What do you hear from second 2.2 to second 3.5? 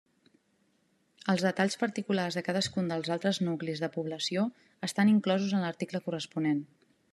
de cadascun dels altres